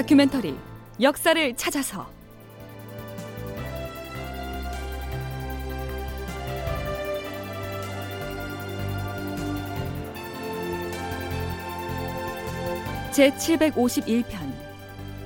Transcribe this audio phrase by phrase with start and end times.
[0.00, 0.56] 다큐멘터리
[1.02, 2.08] 역사를 찾아서.
[13.12, 14.24] 제 751편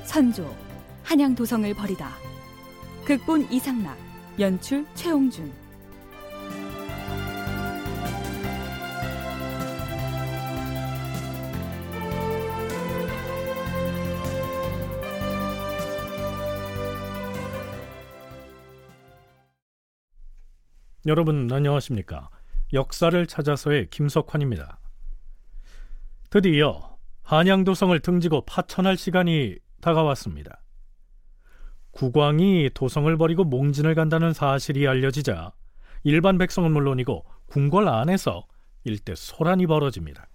[0.03, 0.53] 선조
[1.05, 2.11] 한양 도성을 버리다.
[3.05, 3.97] 극본 이상락
[4.41, 5.53] 연출 최홍준
[21.07, 22.31] 여러분 안녕하십니까?
[22.73, 24.79] 역사를 찾아서의 김석환입니다.
[26.31, 30.63] 드디어 한양도성을 등지고 파천할 시간이 다가왔습니다.
[31.91, 35.53] 국왕이 도성을 버리고 몽진을 간다는 사실이 알려지자
[36.05, 38.47] 일반 백성은 물론이고 궁궐 안에서
[38.85, 40.27] 일대 소란이 벌어집니다.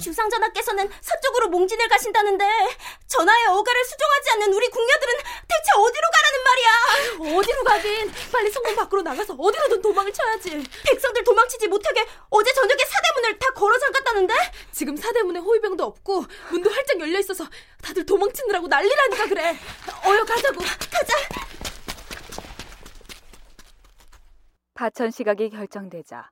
[0.00, 2.44] 주상 전하께서는 서쪽으로 몽진을 가신다는데
[3.06, 7.36] 전하의 어가를 수종하지 않는 우리 궁녀들은 대체 어디로 가라는 말이야?
[7.38, 10.64] 어디로 가긴 빨리 성문 밖으로 나가서 어디로든 도망을 쳐야지.
[10.84, 14.34] 백성들 도망치지 못하게 어제 저녁에 사대문을 다 걸어 잠갔다는데?
[14.72, 17.44] 지금 사대문에 호위병도 없고 문도 활짝 열려 있어서
[17.82, 19.58] 다들 도망치느라고 난리라니까 그래.
[20.06, 20.60] 어여 가자고.
[20.60, 21.14] 가자.
[24.74, 26.30] 파천 시각이 결정되자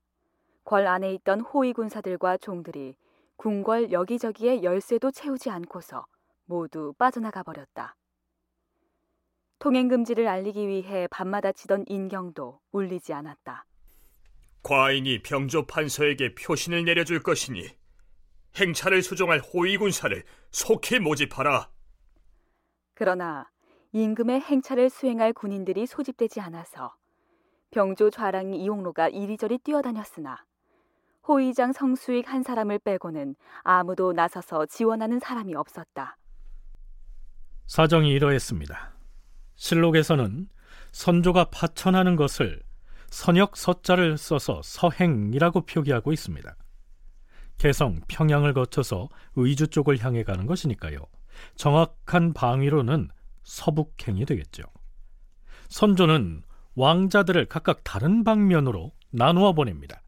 [0.64, 2.96] 궐 안에 있던 호위 군사들과 종들이
[3.40, 6.04] 궁궐 여기저기에 열쇠도 채우지 않고서
[6.44, 7.96] 모두 빠져나가 버렸다.
[9.58, 13.64] 통행 금지를 알리기 위해 밤마다 치던 인경도 울리지 않았다.
[14.62, 17.66] 과인이 병조 판서에게 표신을 내려줄 것이니
[18.60, 21.70] 행차를 수종할 호위 군사를 속히 모집하라.
[22.92, 23.50] 그러나
[23.92, 26.94] 임금의 행차를 수행할 군인들이 소집되지 않아서
[27.70, 30.44] 병조 좌랑이 이용로가 이리저리 뛰어다녔으나
[31.30, 36.16] 호위장 성수익 한 사람을 빼고는 아무도 나서서 지원하는 사람이 없었다.
[37.66, 38.92] 사정이 이러했습니다.
[39.54, 40.48] 실록에서는
[40.90, 42.60] 선조가 파천하는 것을
[43.10, 46.56] 선역 서자를 써서 서행이라고 표기하고 있습니다.
[47.58, 50.98] 개성, 평양을 거쳐서 의주 쪽을 향해 가는 것이니까요.
[51.54, 53.08] 정확한 방위로는
[53.44, 54.64] 서북행이 되겠죠.
[55.68, 56.42] 선조는
[56.74, 60.02] 왕자들을 각각 다른 방면으로 나누어 보냅니다.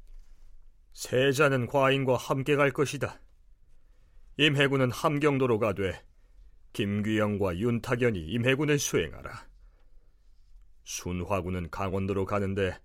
[0.93, 3.21] 세자는 과인과 함께 갈 것이다.
[4.39, 6.03] 임해군은 함경도로 가되
[6.73, 9.47] 김규영과 윤탁연이 임해군을 수행하라.
[10.85, 12.77] 순화군은 강원도로 가는데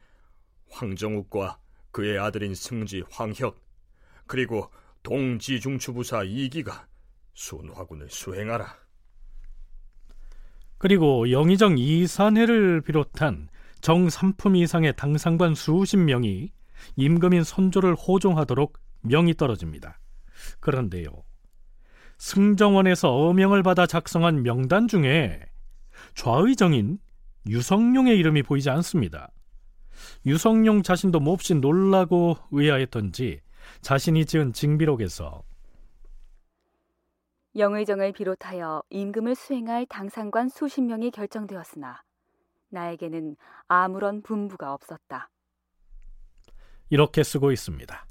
[0.69, 1.59] 황정욱과
[1.91, 3.59] 그의 아들인 승지 황혁
[4.28, 4.69] 그리고
[5.03, 6.88] 동지중추부사 이기가
[7.34, 8.78] 순화군을 수행하라.
[10.78, 13.50] 그리고 영의정 이산해를 비롯한
[13.81, 16.51] 정삼품 이상의 당상관 수십 명이
[16.95, 19.99] 임금인 선조를 호종하도록 명이 떨어집니다.
[20.59, 21.23] 그런데요.
[22.17, 25.39] 승정원에서 어명을 받아 작성한 명단 중에
[26.16, 26.99] 좌의정인
[27.47, 29.31] 유성룡의 이름이 보이지 않습니다.
[30.25, 33.41] 유성룡 자신도 몹시 놀라고 의아했던지
[33.81, 35.43] 자신이 지은 징비록에서
[37.55, 42.03] 영의정을 비롯하여 임금을 수행할 당상관 수십 명이 결정되었으나
[42.69, 43.35] 나에게는
[43.67, 45.29] 아무런 분부가 없었다.
[46.89, 48.05] 이렇게 쓰고 있습니다.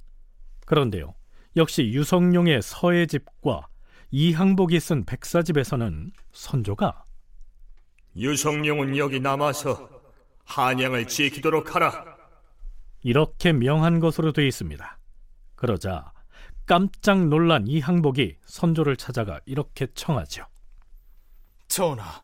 [0.66, 1.14] 그런데요.
[1.56, 3.66] 역시 유성룡의 서의 집과
[4.10, 7.04] 이항복이 쓴 백사집에서는 선조가
[8.16, 9.88] 유성룡은 여기 남아서
[10.44, 12.16] 한양을 지키도록 하라.
[13.03, 14.98] 이렇게 명한 것으로 되어 있습니다.
[15.54, 16.12] 그러자
[16.66, 20.47] 깜짝 놀란 이항복이 선조를 찾아가 이렇게 청하죠.
[21.69, 22.22] 전하,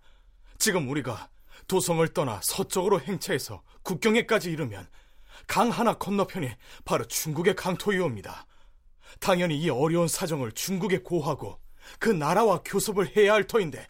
[0.59, 1.29] 지금 우리가
[1.69, 4.87] 도성을 떠나 서쪽으로 행차해서 국경에까지 이르면
[5.47, 6.51] 강 하나 건너편이
[6.85, 8.47] 바로 중국의 강토이옵니다.
[9.21, 11.59] 당연히 이 어려운 사정을 중국에 고하고
[11.99, 13.87] 그 나라와 교섭을 해야 할 터인데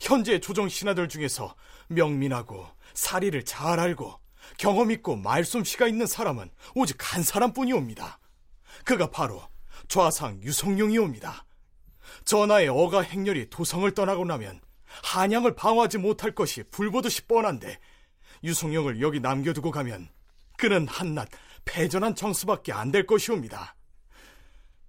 [0.00, 1.54] 현재 조정 신하들 중에서
[1.88, 4.18] 명민하고 사리를 잘 알고
[4.58, 8.18] 경험 있고 말솜씨가 있는 사람은 오직 한 사람뿐이옵니다.
[8.84, 9.42] 그가 바로
[9.88, 11.44] 좌상 유성룡이옵니다.
[12.24, 14.60] 전하의 어가 행렬이 도성을 떠나고 나면
[15.04, 17.78] 한양을 방어하지 못할 것이 불보듯이 뻔한데
[18.44, 20.08] 유성룡을 여기 남겨두고 가면
[20.56, 21.28] 그는 한낱
[21.64, 23.74] 패전한 정수밖에 안 될 것이옵니다.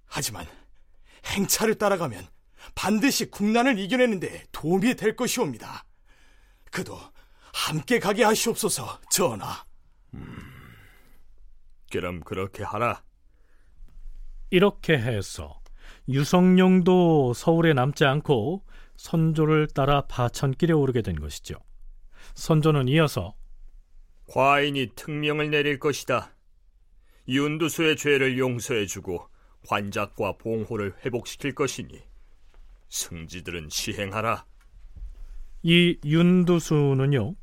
[0.05, 0.45] 하지만
[1.25, 2.27] 행차를 따라가면
[2.75, 5.83] 반드시 국난을 이겨내는 데 도움이 될 것이옵니다.
[6.71, 6.97] 그도
[7.53, 9.65] 함께 가게 하시옵소서, 전하.
[10.13, 10.27] 음,
[11.91, 13.03] 그럼 그렇게 하라.
[14.49, 15.59] 이렇게 해서
[16.07, 18.65] 유성룡도 서울에 남지 않고
[18.95, 21.55] 선조를 따라 파천길에 오르게 된 것이죠.
[22.35, 23.35] 선조는 이어서
[24.27, 26.33] 과인이 특명을 내릴 것이다.
[27.27, 29.27] 윤두수의 죄를 용서해주고
[29.67, 32.01] 관작과 봉호를 회복시킬 것이니
[32.89, 34.45] 승지들은 시행하라.
[35.63, 37.35] 이 윤두수는요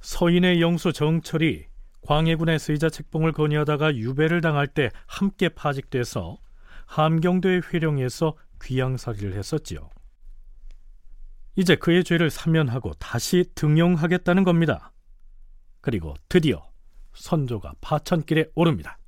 [0.00, 1.66] 서인의 영수 정철이
[2.02, 6.38] 광해군의 세자 책봉을 건의하다가 유배를 당할 때 함께 파직돼서
[6.86, 9.90] 함경도의 회령에서 귀양살이를 했었지요.
[11.56, 14.92] 이제 그의 죄를 사면하고 다시 등용하겠다는 겁니다.
[15.80, 16.62] 그리고 드디어
[17.14, 18.98] 선조가 파천길에 오릅니다.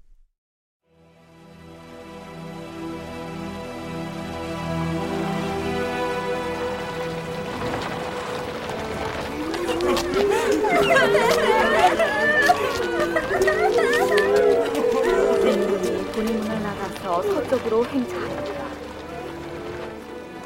[15.45, 18.63] 맹군이 본문을 나가서 서쪽으로 행차하였다.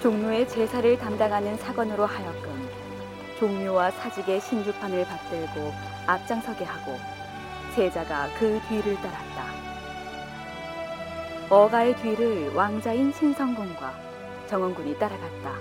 [0.01, 2.69] 종묘의 제사를 담당하는 사관으로 하여금
[3.39, 6.99] 종묘와 사직의 신주판을 받들고 앞장서게 하고
[7.75, 9.47] 세자가 그 뒤를 따랐다.
[11.51, 13.95] 어가의 뒤를 왕자인 신성군과
[14.49, 15.53] 정원군이 따라갔다.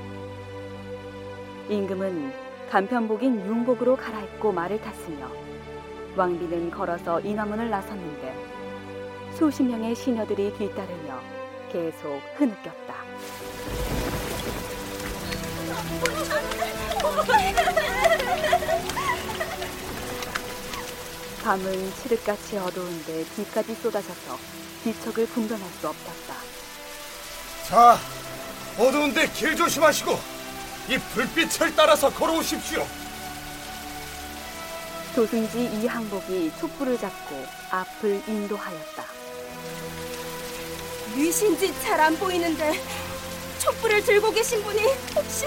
[1.70, 2.34] 임금은
[2.70, 5.28] 간편복인 융복으로 갈아입고 말을 탔으며
[6.16, 8.34] 왕비는 걸어서 인화문을 나섰는데
[9.34, 11.20] 수십 명의 시녀들이 뒤따르며
[11.72, 12.96] 계속 흐느꼈다.
[21.46, 24.40] 밤은 칠흑같이 어두운데 비까지 쏟아져서
[24.84, 26.34] 뒤척을 분간할 수 없었다.
[27.68, 28.00] 자,
[28.80, 30.18] 어두운데 길 조심하시고
[30.90, 32.88] 이 불빛을 따라서 걸어오십시오.
[35.14, 39.06] 도승지 이항복이 촛불을 잡고 앞을 인도하였다.
[41.16, 42.74] 누이신지 잘 안 보이는데
[43.60, 44.82] 촛불을 들고 계신 분이
[45.16, 45.46] 혹시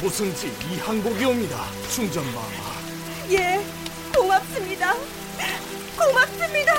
[0.00, 1.66] 도승지 이항복이 옵니다.
[1.88, 2.74] 중전마마.
[3.30, 3.64] 예
[4.74, 4.94] 고맙습니다
[5.96, 6.72] 고맙습니다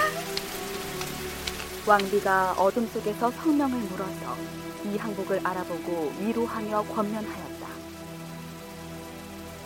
[1.88, 4.36] 왕비가 어둠 속에서 성명을 물어서
[4.86, 7.68] 이 항복을 알아보고 위로하며 권면하였다.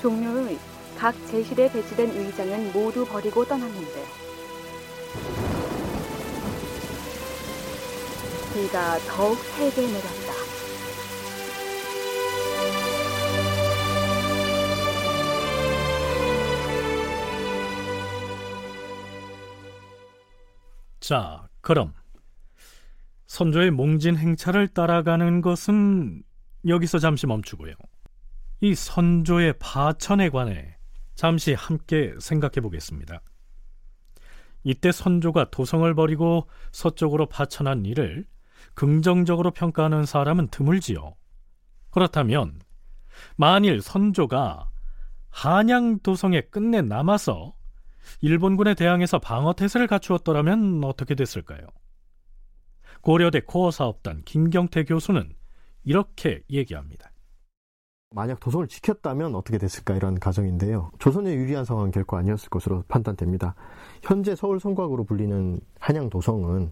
[0.02, 0.60] 종묘의
[0.98, 4.06] 각 제실에 배치된 의장은 모두 버리고 떠났는데
[8.54, 10.39] 비가 더욱 세게 내렸다.
[21.10, 21.92] 자, 그럼
[23.26, 26.22] 선조의 몽진 행차를 따라가는 것은
[26.68, 27.74] 여기서 잠시 멈추고요.
[28.62, 30.78] 이 선조의 파천에 관해
[31.16, 33.24] 잠시 함께 생각해 보겠습니다.
[34.64, 38.28] 이때 선조가 도성을 버리고 서쪽으로 파천한 일을
[38.76, 41.16] 긍정적으로 평가하는 사람은 드물지요.
[41.90, 42.62] 그렇다면
[43.36, 44.70] 만일 선조가
[45.32, 47.56] 한양 도성에 끝내 남아서
[48.22, 51.62] 일본군에 대항해서 방어 태세를 갖추었더라면 어떻게 됐을까요?
[53.02, 55.34] 고려대 코어 사업단 김경태 교수는
[55.84, 57.12] 이렇게 얘기합니다.
[58.12, 60.92] 만약 도성을 지켰다면 어떻게 됐을까 이런 가정인데요.
[60.98, 63.54] 조선에 유리한 상황은 결코 아니었을 것으로 판단됩니다.
[64.02, 66.72] 현재 서울 성곽으로 불리는 한양 도성은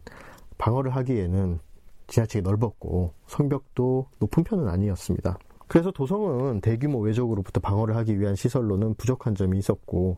[0.58, 1.60] 방어를 하기에는
[2.08, 5.38] 지하철이 넓었고 성벽도 높은 편은 아니었습니다.
[5.68, 10.18] 그래서 도성은 대규모 외적으로부터 방어를 하기 위한 시설로는 부족한 점이 있었고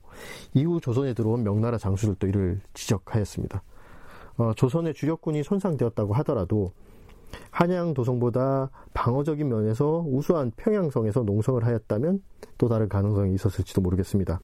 [0.53, 3.63] 이후 조선에 들어온 명나라 장수들도 이를 지적하였습니다.
[4.37, 6.71] 어, 조선의 주력군이 손상되었다고 하더라도
[7.51, 12.21] 한양 도성보다 방어적인 면에서 우수한 평양성에서 농성을 하였다면
[12.57, 14.39] 또 다른 가능성이 있었을지도 모르겠습니다.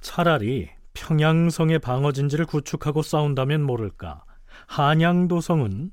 [0.00, 4.24] 차라리 평양성의 방어 진지를 구축하고 싸운다면 모를까.
[4.66, 5.90] 한양 도성은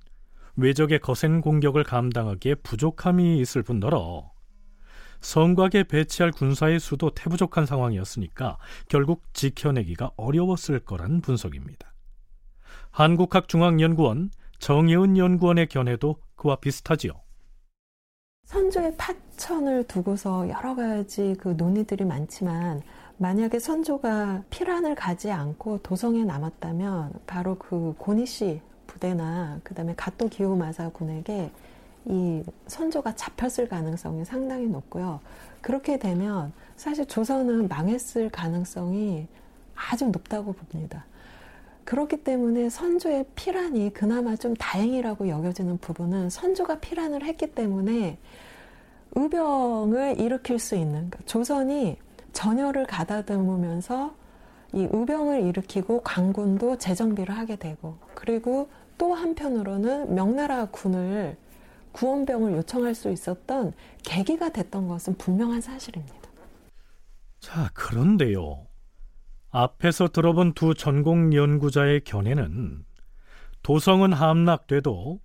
[0.55, 4.31] 외적의 거센 공격을 감당하기에 부족함이 있을 뿐더러
[5.21, 8.57] 성곽에 배치할 군사의 수도 태부족한 상황이었으니까
[8.89, 11.93] 결국 지켜내기가 어려웠을 거란 분석입니다.
[12.91, 17.13] 한국학중앙연구원 정예은 연구원의 견해도 그와 비슷하지요.
[18.45, 22.81] 선조의 파천을 두고서 여러 가지 그 논의들이 많지만
[23.17, 28.61] 만약에 선조가 피란을 가지 않고 도성에 남았다면 바로 그 고니씨
[28.93, 31.49] 부대나 그다음에 가토 기요마사 군에게
[32.05, 35.19] 이 선조가 잡혔을 가능성이 상당히 높고요.
[35.61, 39.27] 그렇게 되면 사실 조선은 망했을 가능성이
[39.75, 41.05] 아주 높다고 봅니다.
[41.85, 48.17] 그렇기 때문에 선조의 피란이 그나마 좀 다행이라고 여겨지는 부분은 선조가 피란을 했기 때문에
[49.15, 51.97] 의병을 일으킬 수 있는 그러니까 조선이
[52.31, 54.13] 전열을 가다듬으면서
[54.73, 58.69] 이 의병을 일으키고 강군도 재정비를 하게 되고 그리고
[59.03, 61.35] 또 한편으로는 명나라 군을
[61.91, 66.29] 구원병을 요청할 수 있었던 계기가 됐던 것은 분명한 사실입니다.
[67.41, 68.65] 자, 그런데요.
[69.49, 72.85] 앞에서 들어본 두 전공 연구자의 견해는
[73.61, 75.19] 도성은 함락돼도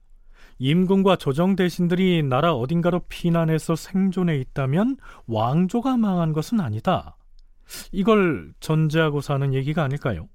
[0.58, 4.96] 임금과 조정 대신들이 나라 어딘가로 피난해서 생존해 있다면
[5.28, 7.16] 왕조가 망한 것은 아니다.
[7.92, 10.28] 이걸 전제하고 사는 얘기가 아닐까요?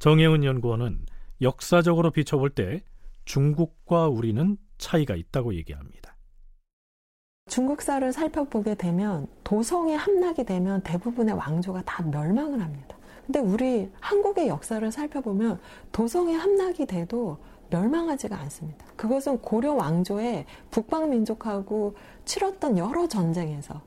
[0.00, 1.06] 정혜은 연구원은
[1.40, 2.82] 역사적으로 비춰볼 때
[3.24, 6.16] 중국과 우리는 차이가 있다고 얘기합니다.
[7.48, 12.96] 중국사를 살펴보게 되면 도성이 함락이 되면 대부분의 왕조가 다 멸망을 합니다.
[13.24, 15.60] 근데 우리 한국의 역사를 살펴보면
[15.92, 17.38] 도성이 함락이 돼도
[17.70, 18.86] 멸망하지가 않습니다.
[18.96, 23.82] 그것은 고려 왕조의 북방 민족하고 치렀던 여러 전쟁에서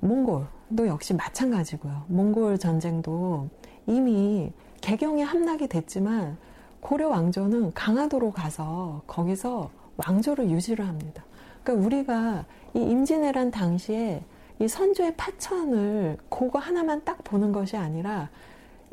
[0.00, 2.04] 몽골도 역시 마찬가지고요.
[2.08, 3.50] 몽골 전쟁도
[3.86, 4.52] 이미
[4.86, 6.38] 개경이 함락이 됐지만
[6.78, 11.24] 고려 왕조는 강화도로 가서 거기서 왕조를 유지를 합니다.
[11.64, 14.22] 그러니까 우리가 이 임진왜란 당시에
[14.60, 18.30] 이 선조의 파천을 그거 하나만 딱 보는 것이 아니라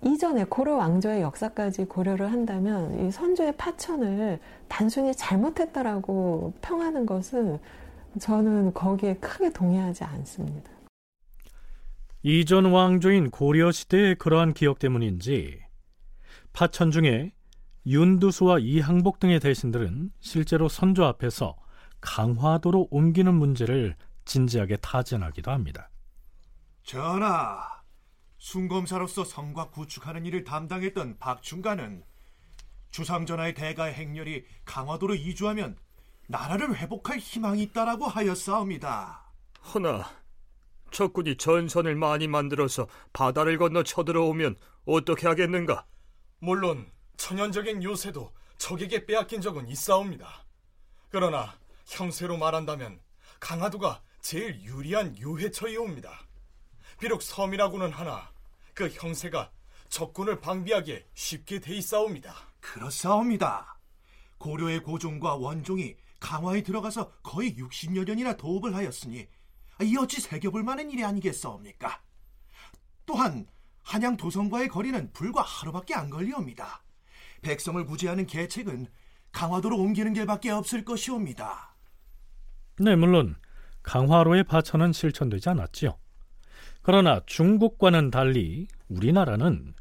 [0.04, 7.60] 이전에 고려 왕조의 역사까지 고려를 한다면 이 선조의 파천을 단순히 잘못했다라고 평하는 것은
[8.20, 10.72] 저는 거기에 크게 동의하지 않습니다.
[12.24, 15.63] 이전 왕조인 고려 시대의 그러한 기억 때문인지
[16.54, 17.34] 파천 중에
[17.86, 21.58] 윤두수와 이항복 등의 대신들은 실제로 선조 앞에서
[22.00, 23.96] 강화도로 옮기는 문제를
[24.26, 25.90] 진지하게 타진하기도 합니다.
[26.84, 27.82] 전하,
[28.38, 32.04] 순검사로서 성곽 구축하는 일을 담당했던 박충가는
[32.92, 35.78] 주상전하의 대가의 행렬이 강화도로 이주하면
[36.28, 39.32] 나라를 회복할 희망이 있다라고 하였사옵니다.
[39.74, 40.06] 허나
[40.92, 45.86] 적군이 전선을 많이 만들어서 바다를 건너 쳐들어오면 어떻게 하겠는가?
[46.44, 50.44] 물론 천연적인 요새도 적에게 빼앗긴 적은 있사옵니다.
[51.08, 53.00] 그러나 형세로 말한다면
[53.40, 56.28] 강화도가 제일 유리한 요해처이옵니다.
[57.00, 58.30] 비록 섬이라고는 하나
[58.74, 59.52] 그 형세가
[59.88, 62.36] 적군을 방비하기에 쉽게 돼 있사옵니다.
[62.60, 63.80] 그렇사옵니다.
[64.38, 69.30] 고려의 고종과 원종이 강화에 들어가서 거의 60여 년이나 도읍을 하였으니
[69.82, 72.04] 이 어찌 새겨볼 만한 일이 아니겠사옵니까?
[73.06, 73.48] 또한
[73.84, 76.84] 한양 도성과의 거리는 불과 하루밖에 안 걸리옵니다.
[77.42, 78.88] 백성을 구제하는 계책은
[79.32, 81.76] 강화도로 옮기는 길밖에 없을 것이옵니다.
[82.80, 83.36] 네, 물론
[83.84, 85.98] 강화로의 파천은 실천되지 않았지요.
[86.82, 89.74] 그러나 중국과는 달리 우리나라는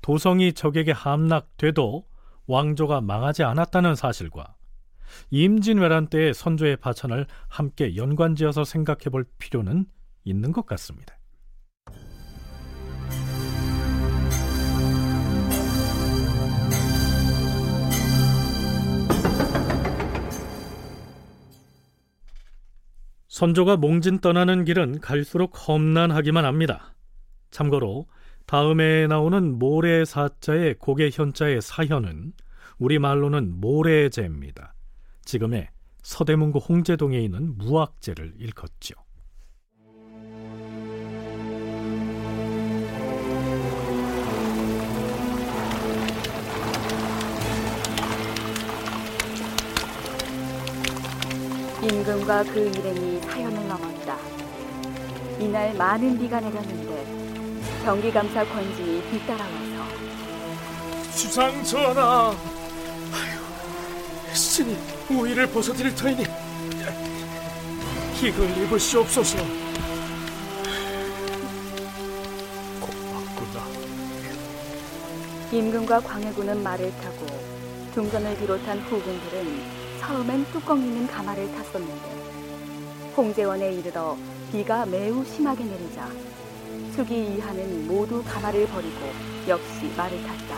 [0.00, 2.06] 도성이 적에게 함락돼도
[2.46, 4.56] 왕조가 망하지 않았다는 사실과
[5.30, 9.86] 임진왜란 때의 선조의 파천을 함께 연관지어서 생각해 볼 필요는
[10.24, 11.16] 있는 것 같습니다.
[23.32, 26.94] 선조가 몽진 떠나는 길은 갈수록 험난하기만 합니다.
[27.50, 28.06] 참고로
[28.44, 32.34] 다음에 나오는 모래사자의 고개 현자의 사현은
[32.76, 34.74] 우리말로는 모래제입니다.
[35.24, 35.70] 지금의
[36.02, 39.01] 서대문구 홍제동에 있는 무학제를 일컫죠.
[51.82, 54.16] 임금과 그 일행이 사연을 넘었다.
[55.40, 59.82] 이날 많은 비가 내렸는데 경기감사 권진이 뒤따라와서
[61.16, 62.30] 주상 전하,
[63.12, 64.78] 아유, 신이
[65.10, 66.24] 우위를 벗어드릴 터이니
[68.22, 69.38] 이걸 입으시옵소서.
[72.78, 73.66] 고맙구나.
[75.50, 77.26] 임금과 광해군은 말을 타고
[77.92, 84.16] 중전을 비롯한 후군들은 처음엔 뚜껑 있는 가마를 탔었는데 홍제원에 이르러
[84.50, 86.08] 비가 매우 심하게 내리자
[86.92, 88.98] 수기 이하는 모두 가마를 버리고
[89.46, 90.56] 역시 말을 탔다.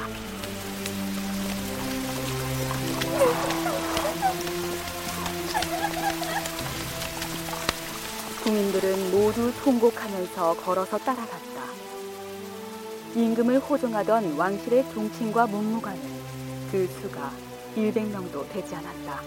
[8.43, 11.45] 국민들은 모두 통곡하면서 걸어서 따라갔다.
[13.15, 16.01] 임금을 호종하던 왕실의 종친과 문무관은
[16.73, 17.31] 그 수가
[17.75, 19.21] 100명도 되지 않았다.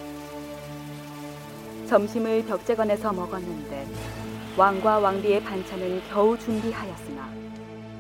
[1.88, 3.88] 점심을 벽제관에서 먹었는데
[4.58, 7.30] 왕과 왕비의 반찬은 겨우 준비하였으나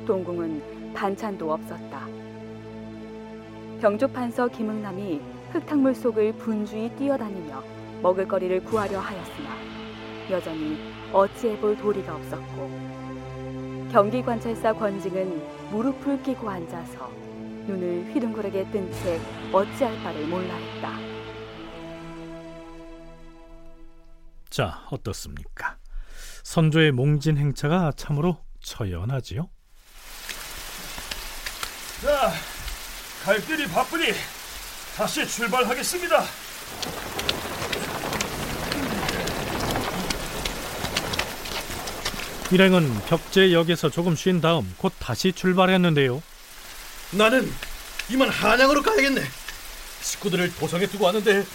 [0.06, 2.08] 동궁은 반찬도 없었다.
[3.82, 7.64] 병조판서 김응남이 흙탕물 속을 분주히 뛰어다니며
[8.02, 9.50] 먹을거리를 구하려 하였으나
[10.30, 10.78] 여전히
[11.14, 12.70] 어찌해볼 도리가 없었고
[13.92, 17.10] 경기관찰사 권징은 무릎을 끼고 앉아서
[17.68, 19.20] 눈을 휘둥그레게 뜬 채
[19.52, 20.98] 어찌할 바를 몰라 했다.
[24.50, 25.78] 자, 어떻습니까?
[26.44, 29.50] 선조의 몽진 행차가 참으로 처연하지요.
[32.02, 32.32] 자,
[33.24, 34.06] 갈 길이 바쁘니
[34.96, 36.24] 다시 출발하겠습니다.
[42.52, 46.22] 일행은 벽제역에서 조금 쉰 다음 곧 다시 출발했는데요.
[47.12, 47.52] 나는
[48.10, 49.22] 이만 한양으로 가야겠네.
[50.02, 51.46] 식구들을 도성에 두고 왔는데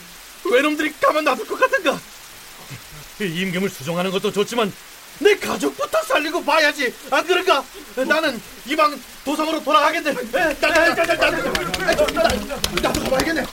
[0.50, 1.99] 외놈들이 가만 놔둘 것 같은가?
[3.21, 4.73] 임금을 수정하는 것도 좋지만
[5.21, 6.92] 내 가족부터 살리고 봐야지.
[7.11, 7.64] 안 그런가?
[7.97, 10.12] 나는 이방 도성으로 돌아가겠네.
[12.82, 13.44] 나도 가봐야겠네.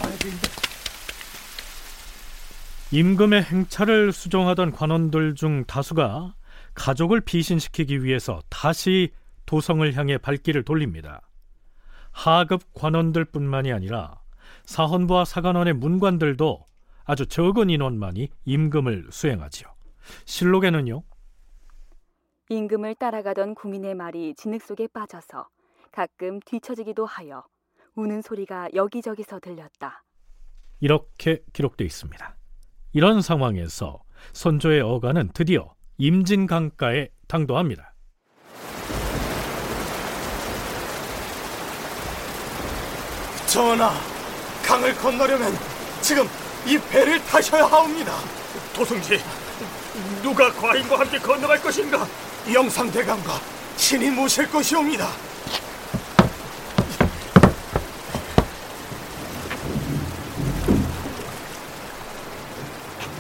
[2.92, 6.34] 임금의 행차를 수정하던 관원들 중 다수가
[6.74, 9.12] 가족을 피신시키기 위해서 다시
[9.46, 11.22] 도성을 향해 발길을 돌립니다.
[12.12, 14.20] 하급 관원들뿐만이 아니라
[14.66, 16.66] 사헌부와 사관원의 문관들도
[17.06, 19.68] 아주 적은 인원만이 임금을 수행하지요.
[20.26, 21.04] 실록에는요.
[22.50, 25.48] 임금을 따라가던 국민의 말이 진흙 속에 빠져서
[25.92, 27.44] 가끔 뒤처지기도 하여
[27.96, 30.04] 우는 소리가 여기저기서 들렸다.
[30.80, 32.36] 이렇게 기록되어 있습니다.
[32.94, 37.89] 이런 상황에서 선조의 어가는 드디어 임진 강가에 당도합니다.
[43.50, 43.92] 전하,
[44.64, 45.58] 강을 건너려면
[46.02, 46.30] 지금
[46.68, 48.14] 이 배를 타셔야 하옵니다.
[48.76, 49.20] 도승지,
[50.22, 52.06] 누가 과인과 함께 건너갈 것인가?
[52.54, 53.42] 영상대감과
[53.76, 55.10] 신이 모실 것이옵니다.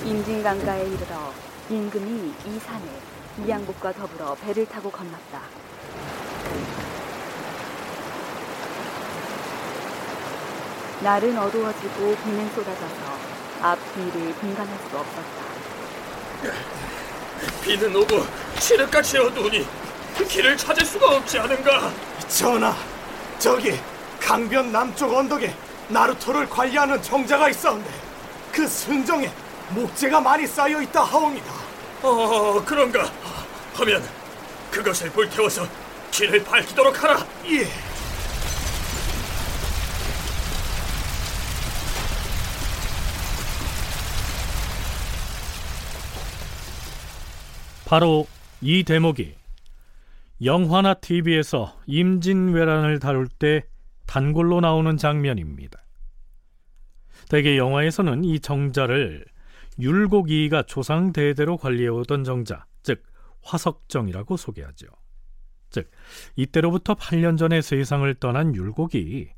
[0.06, 1.34] 임진강가에 이르러
[1.72, 5.42] 임금이 이 산에 이양복과 더불어 배를 타고 건넜다.
[11.02, 13.18] 날은 어두워지고 비는 쏟아져서
[13.62, 15.50] 앞 뒤를 분간할 수 없었다.
[17.64, 18.26] 비는 오고
[18.60, 19.66] 칠흑같이 어두우니
[20.28, 21.92] 길을 찾을 수가 없지 않은가?
[22.28, 22.76] 전하,
[23.38, 23.80] 저기
[24.20, 25.54] 강변 남쪽 언덕에
[25.88, 27.90] 나루토를 관리하는 정자가 있었는데
[28.52, 29.32] 그 순정에
[29.70, 31.54] 목재가 많이 쌓여 있다 하옵니다.
[32.02, 33.10] 어, 그런가?
[33.76, 34.04] 하면
[34.70, 35.66] 그것을 불태워서
[36.12, 37.26] 길을 밝히도록 하라.
[37.50, 37.68] 예.
[47.90, 48.28] 바로
[48.62, 49.34] 이 대목이
[50.44, 53.66] 영화나 TV에서 임진왜란을 다룰 때
[54.06, 55.80] 단골로 나오는 장면입니다.
[57.30, 59.26] 대개 영화에서는 이 정자를
[59.80, 63.02] 율곡이가 조상 대대로 관리해오던 정자, 즉
[63.42, 64.86] 화석정이라고 소개하죠.
[65.72, 65.90] 즉
[66.36, 69.32] 이때로부터 8년 전에 세상을 떠난 율곡이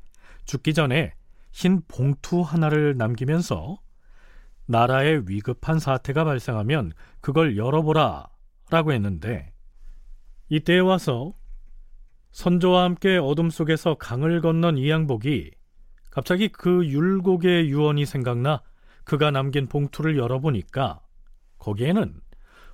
[0.44, 1.14] 죽기 전에
[1.52, 3.78] 흰 봉투 하나를 남기면서
[4.66, 8.31] 나라에 위급한 사태가 발생하면 그걸 열어보라
[8.72, 9.52] 라고 했는데
[10.48, 11.34] 이때에 와서
[12.30, 15.50] 선조와 함께 어둠 속에서 강을 건넌 이양복이
[16.08, 18.62] 갑자기 그 율곡의 유언이 생각나
[19.04, 21.02] 그가 남긴 봉투를 열어보니까
[21.58, 22.18] 거기에는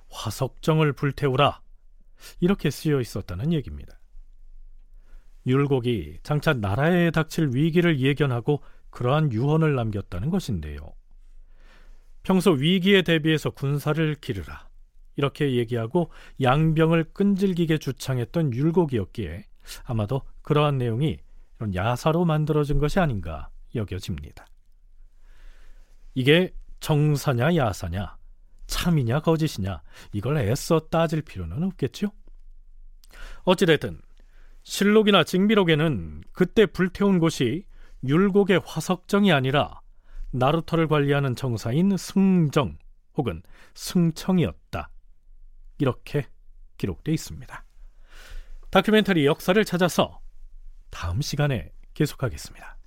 [0.09, 1.59] 화석정을 불태우라
[2.39, 3.99] 이렇게 쓰여 있었다는 얘기입니다.
[5.45, 10.93] 율곡이 장차 나라에 닥칠 위기를 예견하고 그러한 유언을 남겼다는 것인데요.
[12.23, 14.68] 평소 위기에 대비해서 군사를 기르라
[15.15, 19.45] 이렇게 얘기하고 양병을 끈질기게 주창했던 율곡이었기에
[19.85, 21.17] 아마도 그러한 내용이
[21.57, 24.45] 이런 야사로 만들어진 것이 아닌가 여겨집니다.
[26.15, 28.17] 이게 정사냐 야사냐
[28.67, 29.81] 참이냐 거짓이냐
[30.13, 32.11] 이걸 애써 따질 필요는 없겠죠.
[33.43, 34.01] 어찌됐든
[34.63, 37.65] 실록이나 징비록에는 그때 불태운 곳이
[38.03, 39.81] 율곡의 화석정이 아니라
[40.31, 42.77] 나루터를 관리하는 정사인 승정
[43.15, 43.41] 혹은
[43.73, 44.89] 승청이었다.
[45.79, 46.27] 이렇게
[46.77, 47.65] 기록되어 있습니다.
[48.69, 50.19] 다큐멘터리 역사를 찾아서
[50.91, 52.77] 다음 시간에 계속하겠습니다.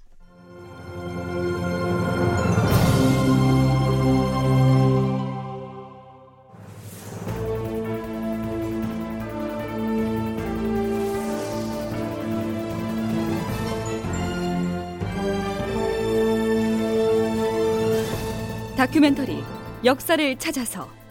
[18.77, 19.43] 다큐멘터리
[19.85, 21.02] 역사를 찾아서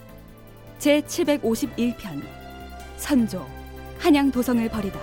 [0.81, 2.23] 제 751편
[2.97, 3.45] 선조
[3.99, 4.99] 한양 도성을 버리다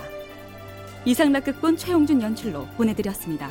[1.05, 3.49] 이상락극본 최용준 연출로 보내드렸습니다.